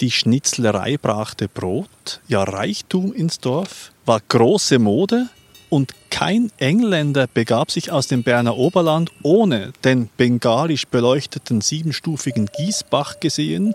die 0.00 0.10
Schnitzlerei 0.10 0.96
brachte 0.96 1.48
Brot, 1.48 2.20
ja 2.28 2.42
Reichtum 2.44 3.12
ins 3.12 3.40
Dorf, 3.40 3.90
war 4.04 4.20
große 4.28 4.78
Mode, 4.78 5.28
und 5.68 5.94
kein 6.10 6.50
Engländer 6.58 7.26
begab 7.26 7.70
sich 7.70 7.92
aus 7.92 8.06
dem 8.06 8.22
Berner 8.22 8.56
Oberland 8.56 9.10
ohne 9.22 9.72
den 9.84 10.08
bengalisch 10.16 10.86
beleuchteten 10.86 11.60
siebenstufigen 11.60 12.46
Gießbach 12.46 13.20
gesehen, 13.20 13.74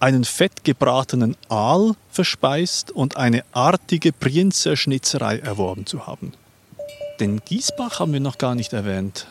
einen 0.00 0.24
fettgebratenen 0.24 1.36
Aal 1.48 1.94
verspeist 2.10 2.90
und 2.90 3.16
eine 3.16 3.44
artige 3.52 4.12
Prienzer 4.12 4.76
Schnitzerei 4.76 5.38
erworben 5.38 5.86
zu 5.86 6.06
haben. 6.06 6.32
Den 7.20 7.40
Gießbach 7.44 8.00
haben 8.00 8.12
wir 8.12 8.20
noch 8.20 8.38
gar 8.38 8.54
nicht 8.54 8.72
erwähnt. 8.72 9.26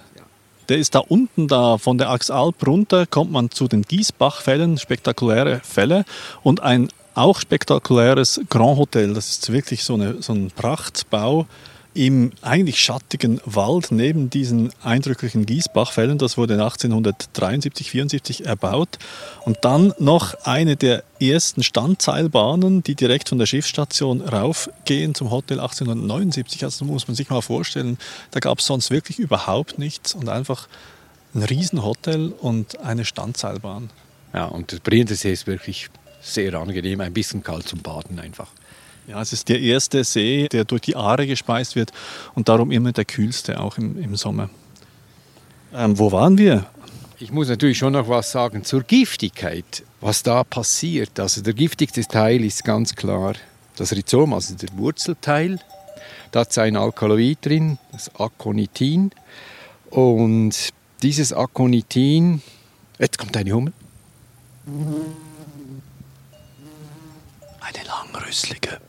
Der 0.68 0.78
ist 0.78 0.96
da 0.96 1.00
unten, 1.00 1.48
da 1.48 1.78
von 1.78 1.98
der 1.98 2.10
Axalp 2.10 2.68
runter, 2.68 3.06
kommt 3.06 3.32
man 3.32 3.52
zu 3.52 3.70
den 3.70 3.84
Gießbachfällen, 3.84 4.78
spektakuläre 4.78 5.62
Fälle 5.64 6.04
und 6.44 6.62
ein 6.62 6.90
auch 7.16 7.40
spektakuläres 7.40 8.42
Grand 8.50 8.78
Hotel. 8.78 9.14
Das 9.14 9.30
ist 9.30 9.52
wirklich 9.52 9.84
so, 9.84 9.94
eine, 9.94 10.22
so 10.22 10.34
ein 10.34 10.52
Prachtbau 10.52 11.48
im 11.98 12.32
eigentlich 12.44 12.80
schattigen 12.80 13.42
Wald 13.44 13.92
neben 13.92 14.30
diesen 14.30 14.70
eindrücklichen 14.84 15.48
Gießbachfällen. 15.48 16.20
Das 16.20 16.38
wurde 16.38 16.54
1873, 16.54 17.89
74 17.89 18.46
erbaut. 18.46 19.00
Und 19.46 19.58
dann 19.62 19.94
noch 19.98 20.36
eine 20.44 20.75
der 20.75 21.04
ersten 21.20 21.63
Standseilbahnen, 21.63 22.84
die 22.84 22.94
direkt 22.94 23.30
von 23.30 23.39
der 23.39 23.48
Schiffsstation 23.48 24.22
raufgehen 24.22 25.16
zum 25.16 25.32
Hotel 25.32 25.60
1879. 25.60 26.63
Also 26.63 26.86
muss 26.86 27.08
man 27.08 27.16
sich 27.16 27.32
mal 27.32 27.42
vorstellen, 27.42 27.98
da 28.30 28.39
gab 28.39 28.60
es 28.60 28.68
sonst 28.68 28.92
wirklich 28.92 29.18
überhaupt 29.18 29.80
nichts 29.80 30.13
und 30.13 30.30
einfach 30.30 30.68
ein 31.34 31.42
Riesenhotel 31.42 32.32
und 32.32 32.80
eine 32.80 33.06
Standseilbahn. 33.06 33.89
Ja, 34.36 34.46
und 34.46 34.72
der 34.72 34.77
Brienzersee 34.77 35.34
ist 35.34 35.48
wirklich 35.48 35.89
sehr 36.22 36.54
angenehm, 36.54 37.01
ein 37.01 37.13
bisschen 37.13 37.42
kalt 37.42 37.68
zum 37.68 37.82
Baden 37.82 38.20
einfach. 38.20 38.50
Ja, 39.08 39.22
es 39.22 39.32
ist 39.32 39.48
der 39.48 39.62
erste 39.62 40.04
See, 40.04 40.50
der 40.50 40.66
durch 40.66 40.82
die 40.82 40.98
Aare 40.98 41.26
gespeist 41.26 41.78
wird 41.78 41.94
und 42.36 42.50
darum 42.50 42.72
immer 42.72 42.92
der 42.92 43.06
kühlste, 43.06 43.58
auch 43.60 43.78
im, 43.78 43.98
im 44.04 44.18
Sommer. 44.18 44.50
Ähm, 45.74 45.98
wo 45.98 46.12
waren 46.12 46.38
wir? 46.38 46.66
Ich 47.18 47.32
muss 47.32 47.48
natürlich 47.48 47.78
schon 47.78 47.94
noch 47.94 48.10
was 48.10 48.32
sagen 48.32 48.66
zur 48.66 48.84
Giftigkeit, 48.84 49.84
was 50.02 50.24
da 50.24 50.44
passiert. 50.44 51.20
Also 51.22 51.42
der 51.42 51.54
giftigste 51.54 52.02
Teil 52.02 52.44
ist 52.44 52.66
ganz 52.66 52.96
klar 52.96 53.36
das 53.78 53.94
Rhizom, 53.94 54.34
also 54.34 54.56
der 54.56 54.78
Wurzelteil. 54.78 55.58
Da 56.32 56.42
hat 56.42 56.58
ein 56.58 56.76
Alkaloid 56.76 57.46
drin, 57.46 57.78
das 57.94 58.14
Aconitin. 58.14 59.12
Und 59.90 60.70
dieses 61.02 61.32
Aconitin, 61.32 62.42
jetzt 63.00 63.18
kommt 63.18 63.38
eine 63.38 63.54
Hummel. 63.54 63.74
Eine 67.62 67.88
langrüsslige. 67.88 68.82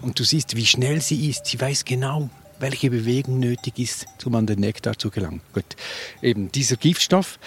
Und 0.00 0.18
du 0.18 0.24
siehst, 0.24 0.56
wie 0.56 0.66
schnell 0.66 1.00
sie 1.00 1.28
ist. 1.28 1.46
Sie 1.46 1.60
weiß 1.60 1.84
genau, 1.84 2.28
welche 2.58 2.90
Bewegung 2.90 3.38
nötig 3.38 3.78
ist, 3.78 4.06
um 4.24 4.34
an 4.34 4.46
den 4.46 4.60
Nektar 4.60 4.98
zu 4.98 5.10
gelangen. 5.10 5.40
Gut. 5.52 5.64
Eben 6.20 6.50
dieser 6.52 6.76
Giftstoff, 6.76 7.38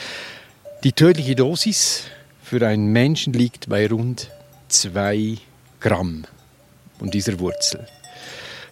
die 0.83 0.93
tödliche 0.93 1.35
Dosis 1.35 2.03
für 2.43 2.65
einen 2.65 2.91
Menschen 2.91 3.33
liegt 3.33 3.69
bei 3.69 3.87
rund 3.87 4.29
2 4.69 5.37
Gramm 5.79 6.25
von 6.99 7.09
dieser 7.11 7.39
Wurzel. 7.39 7.87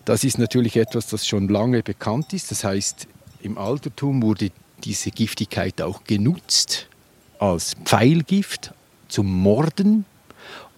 Das 0.06 0.24
ist 0.24 0.38
natürlich 0.38 0.76
etwas, 0.76 1.08
das 1.08 1.26
schon 1.26 1.48
lange 1.48 1.82
bekannt 1.82 2.34
ist. 2.34 2.52
Das 2.52 2.64
heißt, 2.64 3.08
im 3.42 3.58
Altertum 3.58 4.22
wurde 4.22 4.52
diese 4.84 5.12
Giftigkeit 5.12 5.82
auch 5.82 6.04
genutzt 6.04 6.88
als 7.40 7.76
Pfeilgift 7.86 8.74
zum 9.08 9.32
Morden 9.32 10.06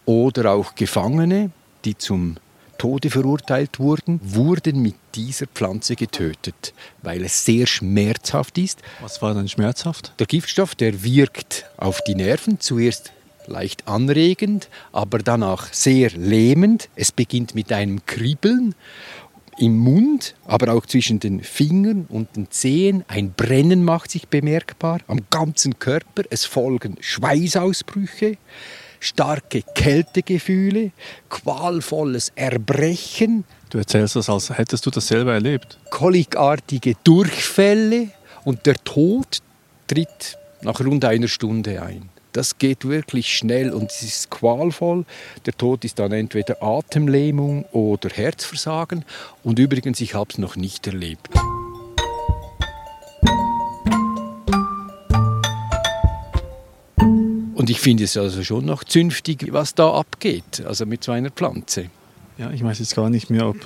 oder 0.06 0.52
auch 0.52 0.76
Gefangene, 0.76 1.52
die 1.86 1.98
zum 1.98 2.38
Tode 2.78 3.10
verurteilt 3.10 3.80
wurden, 3.80 4.20
wurden 4.22 4.82
mit 4.82 4.96
dieser 5.16 5.48
Pflanze 5.48 5.96
getötet, 5.96 6.74
weil 7.02 7.24
es 7.24 7.46
sehr 7.46 7.68
schmerzhaft 7.68 8.58
ist. 8.58 8.82
Was 9.00 9.22
war 9.22 9.34
denn 9.34 9.48
schmerzhaft? 9.48 10.14
Der 10.20 10.28
Giftstoff, 10.28 10.76
der 10.76 11.04
wirkt 11.04 11.66
auf 11.78 12.02
die 12.02 12.16
Nerven 12.16 12.60
zuerst 12.60 13.14
leicht 13.48 13.88
anregend, 13.88 14.70
aber 14.92 15.20
danach 15.20 15.72
sehr 15.72 16.12
lähmend. 16.12 16.90
Es 16.96 17.12
beginnt 17.12 17.56
mit 17.56 17.72
einem 17.72 18.06
Kribbeln 18.06 18.76
im 19.58 19.78
Mund, 19.78 20.36
aber 20.46 20.74
auch 20.74 20.86
zwischen 20.86 21.20
den 21.20 21.42
Fingern 21.42 22.08
und 22.10 22.36
den 22.36 22.52
Zehen. 22.52 23.06
Ein 23.08 23.32
Brennen 23.32 23.84
macht 23.84 24.12
sich 24.12 24.28
bemerkbar 24.28 25.00
am 25.08 25.20
ganzen 25.30 25.80
Körper. 25.80 26.24
Es 26.30 26.46
folgen 26.46 26.98
Schweißausbrüche, 27.00 28.38
starke 29.00 29.62
Kältegefühle, 29.76 30.92
qualvolles 31.30 32.32
Erbrechen, 32.36 33.44
Du 33.70 33.80
erzählst 33.80 34.16
das, 34.16 34.30
als 34.30 34.58
hättest 34.58 34.86
du 34.86 34.90
das 34.90 35.08
selber 35.08 35.34
erlebt. 35.34 35.78
kolikartige 35.90 36.96
Durchfälle 37.04 38.10
und 38.46 38.66
der 38.66 38.76
Tod 38.84 39.40
tritt 39.88 40.38
nach 40.62 40.80
rund 40.80 41.04
einer 41.04 41.28
Stunde 41.28 41.82
ein. 41.82 42.10
Das 42.32 42.58
geht 42.58 42.86
wirklich 42.86 43.36
schnell 43.36 43.72
und 43.72 43.92
es 43.92 44.02
ist 44.02 44.30
qualvoll. 44.30 45.06
Der 45.46 45.58
Tod 45.58 45.84
ist 45.84 46.00
dann 46.00 46.12
entweder 46.12 46.62
Atemlähmung 46.62 47.66
oder 47.72 48.10
Herzversagen. 48.10 49.06
Und 49.44 49.58
übrigens, 49.58 50.02
ich 50.02 50.14
habe 50.16 50.30
es 50.32 50.38
noch 50.38 50.56
nicht 50.56 50.86
erlebt. 50.88 51.30
Und 57.66 57.72
ich 57.72 57.80
finde 57.80 58.04
es 58.04 58.16
also 58.16 58.44
schon 58.44 58.64
noch 58.66 58.84
zünftig, 58.84 59.48
was 59.50 59.74
da 59.74 59.92
abgeht, 59.92 60.64
also 60.68 60.86
mit 60.86 61.04
so 61.04 61.12
einer 61.12 61.32
Pflanze. 61.32 61.90
Ja, 62.38 62.52
ich 62.52 62.64
weiß 62.64 62.78
jetzt 62.78 62.96
gar 62.96 63.10
nicht 63.10 63.32
mehr, 63.32 63.48
ob. 63.48 63.58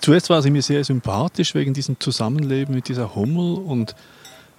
Zuerst 0.00 0.28
war 0.28 0.42
sie 0.42 0.50
mir 0.50 0.60
sehr 0.60 0.82
sympathisch 0.82 1.54
wegen 1.54 1.72
diesem 1.72 2.00
Zusammenleben 2.00 2.74
mit 2.74 2.88
dieser 2.88 3.14
Hummel 3.14 3.58
und 3.58 3.94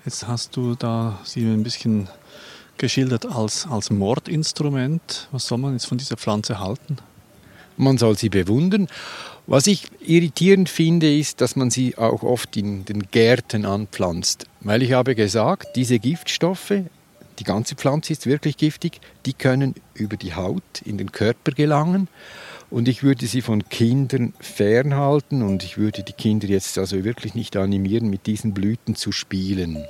jetzt 0.06 0.30
hast 0.30 0.56
du 0.56 0.76
da 0.76 1.20
sie 1.26 1.42
ein 1.42 1.62
bisschen 1.62 2.08
geschildert 2.78 3.26
als, 3.26 3.68
als 3.70 3.90
Mordinstrument. 3.90 5.28
Was 5.34 5.48
soll 5.48 5.58
man 5.58 5.74
jetzt 5.74 5.88
von 5.88 5.98
dieser 5.98 6.16
Pflanze 6.16 6.62
halten? 6.62 7.00
Man 7.76 7.98
soll 7.98 8.18
sie 8.18 8.30
bewundern. 8.30 8.88
Was 9.46 9.68
ich 9.68 9.88
irritierend 10.00 10.70
finde, 10.70 11.14
ist, 11.14 11.42
dass 11.42 11.58
man 11.58 11.70
sie 11.70 11.98
auch 11.98 12.24
oft 12.24 12.56
in 12.56 12.86
den 12.86 13.12
Gärten 13.12 13.66
anpflanzt. 13.66 14.46
Weil 14.62 14.84
ich 14.84 14.94
habe 14.94 15.16
gesagt, 15.16 15.76
diese 15.76 16.00
Giftstoffe, 16.00 16.86
die 17.40 17.44
ganze 17.44 17.76
Pflanze 17.76 18.14
ist 18.14 18.26
wirklich 18.26 18.58
giftig, 18.58 19.00
die 19.26 19.34
können 19.34 19.76
über 19.94 20.18
die 20.18 20.36
Haut 20.36 20.82
in 20.84 20.98
den 20.98 21.12
Körper 21.12 21.52
gelangen. 21.52 22.08
Und 22.70 22.88
ich 22.88 23.02
würde 23.02 23.26
sie 23.26 23.42
von 23.42 23.68
Kindern 23.70 24.34
fernhalten 24.40 25.42
und 25.42 25.64
ich 25.64 25.78
würde 25.78 26.04
die 26.04 26.14
Kinder 26.14 26.48
jetzt 26.48 26.78
also 26.78 27.04
wirklich 27.04 27.34
nicht 27.34 27.58
animieren, 27.58 28.10
mit 28.10 28.28
diesen 28.28 28.54
Blüten 28.54 28.96
zu 28.96 29.12
spielen. 29.12 29.84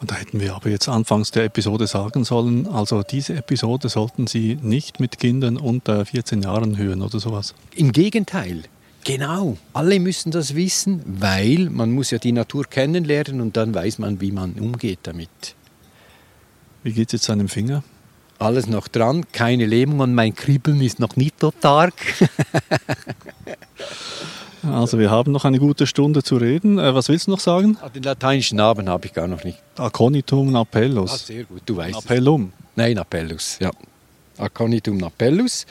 Und 0.00 0.10
da 0.10 0.16
hätten 0.16 0.38
wir 0.38 0.54
aber 0.54 0.68
jetzt 0.68 0.86
anfangs 0.86 1.30
der 1.30 1.44
Episode 1.44 1.86
sagen 1.86 2.24
sollen, 2.24 2.66
also 2.66 3.02
diese 3.02 3.36
Episode 3.36 3.88
sollten 3.88 4.26
Sie 4.26 4.58
nicht 4.60 5.00
mit 5.00 5.18
Kindern 5.18 5.56
unter 5.56 6.04
14 6.04 6.42
Jahren 6.42 6.76
hören 6.76 7.00
oder 7.00 7.20
sowas. 7.20 7.54
Im 7.74 7.90
Gegenteil. 7.92 8.64
Genau, 9.04 9.56
alle 9.72 10.00
müssen 10.00 10.30
das 10.30 10.54
wissen, 10.54 11.02
weil 11.06 11.70
man 11.70 11.92
muss 11.92 12.10
ja 12.10 12.18
die 12.18 12.32
Natur 12.32 12.64
kennenlernen 12.64 13.40
und 13.40 13.56
dann 13.56 13.74
weiß 13.74 13.98
man, 13.98 14.20
wie 14.20 14.32
man 14.32 14.54
umgeht 14.54 15.00
damit. 15.04 15.54
Wie 16.84 16.92
geht 16.92 17.08
es 17.08 17.12
jetzt 17.14 17.24
seinem 17.24 17.48
Finger? 17.48 17.82
Alles 18.38 18.66
noch 18.68 18.86
dran, 18.88 19.24
keine 19.32 19.66
Lähmung 19.66 20.00
und 20.00 20.14
mein 20.14 20.34
Kribbeln 20.34 20.80
ist 20.80 21.00
noch 21.00 21.16
nicht 21.16 21.40
so 21.40 21.52
stark. 21.58 21.94
Also 24.66 24.98
wir 24.98 25.10
haben 25.10 25.30
noch 25.30 25.44
eine 25.44 25.58
gute 25.58 25.86
Stunde 25.86 26.22
zu 26.22 26.36
reden. 26.38 26.78
Äh, 26.78 26.94
was 26.94 27.10
willst 27.10 27.26
du 27.26 27.32
noch 27.32 27.40
sagen? 27.40 27.76
Ah, 27.82 27.90
Den 27.90 28.02
lateinischen 28.02 28.56
Namen 28.56 28.88
habe 28.88 29.06
ich 29.06 29.12
gar 29.12 29.26
noch 29.28 29.44
nicht. 29.44 29.58
Aconitum 29.76 30.48
Ah, 30.48 30.52
napellus. 30.52 31.26
sehr 31.26 31.44
gut, 31.44 31.60
du 31.66 31.76
weißt 31.76 31.98
es. 31.98 32.04
Appellum. 32.04 32.50
Nein, 32.74 32.94
Napellus, 32.94 33.58
ja. 33.60 33.70
Aconitum 34.38 34.96
napellus. 34.96 35.66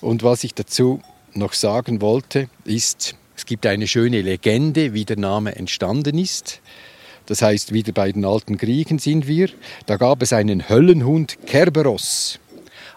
Und 0.00 0.24
was 0.24 0.42
ich 0.42 0.52
dazu 0.52 1.00
noch 1.32 1.52
sagen 1.52 2.00
wollte, 2.00 2.48
ist, 2.64 3.14
es 3.36 3.46
gibt 3.46 3.66
eine 3.66 3.86
schöne 3.86 4.20
Legende, 4.20 4.94
wie 4.94 5.04
der 5.04 5.16
Name 5.16 5.54
entstanden 5.54 6.18
ist. 6.18 6.60
Das 7.26 7.42
heißt, 7.42 7.72
wieder 7.72 7.92
bei 7.92 8.12
den 8.12 8.24
alten 8.24 8.56
Griechen 8.56 8.98
sind 8.98 9.26
wir. 9.26 9.48
Da 9.86 9.96
gab 9.96 10.22
es 10.22 10.32
einen 10.32 10.68
Höllenhund 10.68 11.38
Kerberos. 11.46 12.38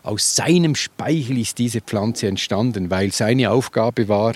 Aus 0.03 0.35
seinem 0.35 0.75
Speichel 0.75 1.37
ist 1.37 1.57
diese 1.57 1.81
Pflanze 1.81 2.27
entstanden, 2.27 2.89
weil 2.89 3.11
seine 3.11 3.51
Aufgabe 3.51 4.07
war, 4.07 4.35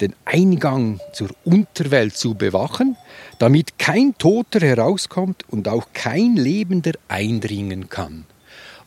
den 0.00 0.14
Eingang 0.24 1.00
zur 1.12 1.28
Unterwelt 1.44 2.16
zu 2.16 2.34
bewachen, 2.34 2.96
damit 3.38 3.78
kein 3.78 4.16
Toter 4.16 4.60
herauskommt 4.60 5.44
und 5.50 5.68
auch 5.68 5.88
kein 5.92 6.36
Lebender 6.36 6.92
eindringen 7.08 7.90
kann. 7.90 8.24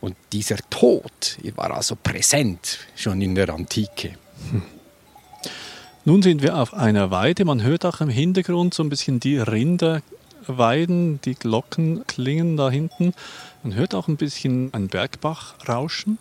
Und 0.02 0.16
dieser 0.34 0.58
Tod 0.70 1.38
war 1.56 1.72
also 1.72 1.96
präsent 1.96 2.80
schon 2.96 3.22
in 3.22 3.36
der 3.36 3.50
Antike. 3.50 4.12
Nun 6.06 6.22
sind 6.22 6.44
wir 6.44 6.58
auf 6.58 6.74
einer 6.74 7.10
Weide. 7.10 7.46
Man 7.46 7.64
hört 7.64 7.86
auch 7.86 8.02
im 8.02 8.10
Hintergrund 8.10 8.74
so 8.74 8.84
ein 8.84 8.90
bisschen 8.90 9.20
die 9.20 9.38
Rinder 9.38 10.02
weiden, 10.48 11.20
die 11.22 11.36
Glocken 11.36 12.06
klingen 12.08 12.58
da 12.58 12.70
hinten. 12.70 13.14
Man 13.64 13.76
hört 13.76 13.96
auch 13.96 14.08
ein 14.08 14.18
bisschen 14.18 14.74
ein 14.74 14.88
Bergbach 14.88 15.56
rauschen. 15.68 16.18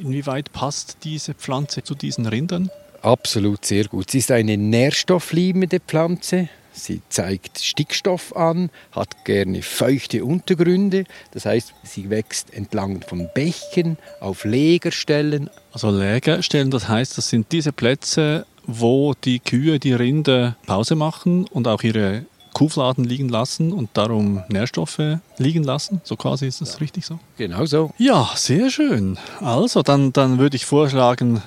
Inwieweit 0.00 0.52
passt 0.52 0.98
diese 1.04 1.34
Pflanze 1.34 1.82
zu 1.82 1.94
diesen 1.94 2.26
Rindern? 2.26 2.70
Absolut 3.02 3.64
sehr 3.64 3.84
gut. 3.84 4.10
Sie 4.10 4.18
ist 4.18 4.30
eine 4.30 4.56
nährstoffliebende 4.56 5.80
Pflanze. 5.80 6.48
Sie 6.72 7.00
zeigt 7.08 7.58
Stickstoff 7.58 8.36
an, 8.36 8.70
hat 8.92 9.24
gerne 9.24 9.62
feuchte 9.62 10.24
Untergründe. 10.24 11.04
Das 11.30 11.46
heißt, 11.46 11.72
sie 11.82 12.10
wächst 12.10 12.52
entlang 12.52 13.00
von 13.00 13.30
Bächen, 13.34 13.96
auf 14.20 14.44
Legerstellen. 14.44 15.48
Also 15.72 15.90
Lägerstellen, 15.90 16.70
das 16.70 16.88
heißt, 16.88 17.16
das 17.16 17.30
sind 17.30 17.50
diese 17.52 17.72
Plätze, 17.72 18.44
wo 18.66 19.14
die 19.14 19.38
Kühe, 19.38 19.78
die 19.78 19.94
Rinder 19.94 20.56
Pause 20.66 20.96
machen 20.96 21.46
und 21.46 21.66
auch 21.66 21.82
ihre 21.82 22.26
Kuhfladen 22.56 23.04
liegen 23.04 23.28
lassen 23.28 23.70
und 23.70 23.90
darum 23.92 24.42
Nährstoffe 24.48 25.18
liegen 25.36 25.62
lassen. 25.62 26.00
So 26.04 26.16
quasi 26.16 26.46
ist 26.46 26.62
das 26.62 26.80
richtig 26.80 27.04
so. 27.04 27.18
Genau 27.36 27.66
so. 27.66 27.90
Ja, 27.98 28.30
sehr 28.34 28.70
schön. 28.70 29.18
Also, 29.42 29.82
dann, 29.82 30.14
dann 30.14 30.38
würde 30.38 30.56
ich 30.56 30.64
vorschlagen, 30.64 31.42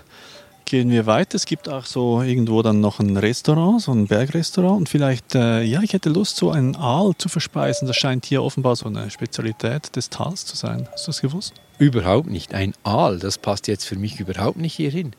gehen 0.66 0.92
wir 0.92 1.08
weiter. 1.08 1.36
Es 1.36 1.48
gibt 1.48 1.68
auch 1.68 1.86
so 1.86 2.22
irgendwo 2.22 2.62
dann 2.62 2.80
noch 2.80 3.00
ein 3.00 3.18
Restaurant, 3.18 3.82
so 3.82 3.92
ein 3.92 4.06
Bergrestaurant. 4.06 4.78
Und 4.78 4.90
vielleicht, 4.90 5.34
äh, 5.34 5.64
ja, 5.64 5.82
ich 5.82 5.94
hätte 5.94 6.10
Lust, 6.10 6.36
so 6.38 6.52
einen 6.52 6.76
Aal 6.76 7.14
zu 7.18 7.28
verspeisen. 7.28 7.88
Das 7.88 7.98
scheint 7.98 8.26
hier 8.26 8.44
offenbar 8.44 8.76
so 8.76 8.86
eine 8.86 9.10
Spezialität 9.10 9.96
des 9.96 10.12
Tals 10.12 10.46
zu 10.46 10.56
sein. 10.56 10.88
Hast 10.92 11.08
du 11.08 11.10
das 11.10 11.22
gewusst? 11.22 11.54
Überhaupt 11.80 12.30
nicht. 12.30 12.54
Ein 12.54 12.76
Aal, 12.84 13.18
das 13.18 13.40
passt 13.40 13.68
jetzt 13.68 13.86
für 13.86 13.96
mich 13.96 14.20
überhaupt 14.20 14.58
nicht 14.58 14.76
hierhin. 14.76 15.14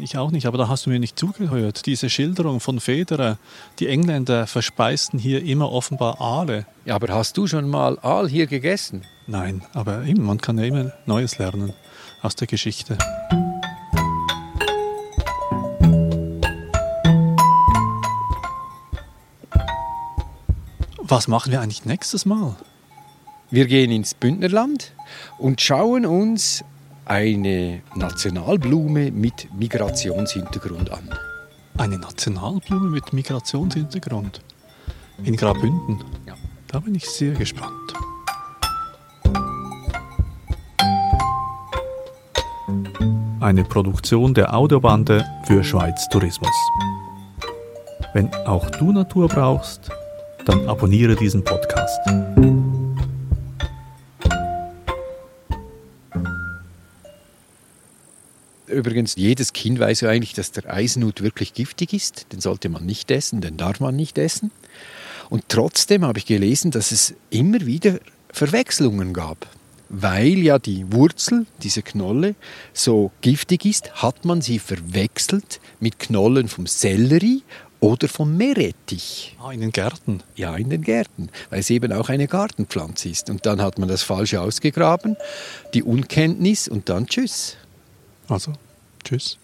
Ich 0.00 0.18
auch 0.18 0.32
nicht, 0.32 0.46
aber 0.46 0.58
da 0.58 0.68
hast 0.68 0.86
du 0.86 0.90
mir 0.90 0.98
nicht 0.98 1.18
zugehört. 1.18 1.86
Diese 1.86 2.10
Schilderung 2.10 2.58
von 2.60 2.80
Federer, 2.80 3.38
die 3.78 3.86
Engländer 3.86 4.46
verspeisten 4.46 5.18
hier 5.18 5.44
immer 5.44 5.70
offenbar 5.70 6.20
Aale. 6.20 6.66
Ja, 6.84 6.96
aber 6.96 7.08
hast 7.14 7.36
du 7.36 7.46
schon 7.46 7.68
mal 7.68 7.98
Aal 8.00 8.28
hier 8.28 8.46
gegessen? 8.46 9.02
Nein, 9.28 9.62
aber 9.74 10.04
eben, 10.04 10.24
man 10.24 10.38
kann 10.40 10.58
ja 10.58 10.64
immer 10.64 10.92
Neues 11.06 11.38
lernen 11.38 11.72
aus 12.22 12.34
der 12.34 12.48
Geschichte. 12.48 12.98
Was 20.98 21.28
machen 21.28 21.52
wir 21.52 21.60
eigentlich 21.60 21.84
nächstes 21.84 22.26
Mal? 22.26 22.56
Wir 23.50 23.66
gehen 23.66 23.92
ins 23.92 24.14
Bündnerland 24.14 24.92
und 25.38 25.60
schauen 25.60 26.04
uns 26.04 26.64
eine 27.06 27.82
Nationalblume 27.94 29.10
mit 29.10 29.48
Migrationshintergrund 29.58 30.90
an. 30.90 31.08
Eine 31.78 31.98
Nationalblume 31.98 32.90
mit 32.90 33.12
Migrationshintergrund. 33.12 34.42
In 35.24 35.36
Graubünden. 35.36 36.04
Ja. 36.26 36.34
Da 36.68 36.80
bin 36.80 36.94
ich 36.94 37.08
sehr 37.08 37.32
gespannt. 37.32 37.72
eine 43.46 43.62
Produktion 43.62 44.34
der 44.34 44.52
Audiobande 44.56 45.24
für 45.44 45.62
Schweiz 45.62 46.08
Tourismus. 46.08 46.50
Wenn 48.12 48.28
auch 48.44 48.68
du 48.70 48.90
Natur 48.90 49.28
brauchst, 49.28 49.88
dann 50.46 50.68
abonniere 50.68 51.14
diesen 51.14 51.44
Podcast. 51.44 52.00
Übrigens, 58.68 59.14
jedes 59.16 59.52
Kind 59.52 59.78
weiß 59.78 60.02
ja 60.02 60.10
eigentlich, 60.10 60.34
dass 60.34 60.52
der 60.52 60.72
Eisenhut 60.72 61.22
wirklich 61.22 61.54
giftig 61.54 61.92
ist. 61.92 62.32
Den 62.32 62.40
sollte 62.40 62.68
man 62.68 62.84
nicht 62.84 63.10
essen, 63.10 63.40
den 63.40 63.56
darf 63.56 63.80
man 63.80 63.94
nicht 63.94 64.18
essen. 64.18 64.50
Und 65.30 65.44
trotzdem 65.48 66.04
habe 66.04 66.18
ich 66.18 66.26
gelesen, 66.26 66.70
dass 66.70 66.92
es 66.92 67.14
immer 67.30 67.64
wieder 67.66 67.98
Verwechslungen 68.32 69.12
gab. 69.12 69.48
Weil 69.88 70.38
ja 70.38 70.58
die 70.58 70.92
Wurzel, 70.92 71.46
diese 71.62 71.82
Knolle, 71.82 72.34
so 72.72 73.12
giftig 73.20 73.64
ist, 73.64 74.02
hat 74.02 74.24
man 74.24 74.42
sie 74.42 74.58
verwechselt 74.58 75.60
mit 75.78 76.00
Knollen 76.00 76.48
vom 76.48 76.66
Sellerie 76.66 77.42
oder 77.78 78.08
vom 78.08 78.36
Meerrettich. 78.36 79.36
Ah, 79.40 79.52
in 79.52 79.60
den 79.60 79.70
Gärten. 79.70 80.22
Ja, 80.34 80.56
in 80.56 80.70
den 80.70 80.82
Gärten, 80.82 81.28
weil 81.50 81.60
es 81.60 81.70
eben 81.70 81.92
auch 81.92 82.08
eine 82.08 82.26
Gartenpflanze 82.26 83.08
ist. 83.08 83.30
Und 83.30 83.46
dann 83.46 83.62
hat 83.62 83.78
man 83.78 83.88
das 83.88 84.02
Falsche 84.02 84.40
ausgegraben, 84.40 85.16
die 85.72 85.84
Unkenntnis 85.84 86.66
und 86.66 86.88
dann 86.88 87.06
tschüss. 87.06 87.56
Also, 88.28 88.52
tschüss. 89.04 89.38